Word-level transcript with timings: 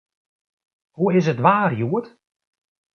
Hoe 0.97 1.13
is 1.17 1.27
it 1.31 1.43
waar 1.45 1.71
hjoed? 1.79 2.07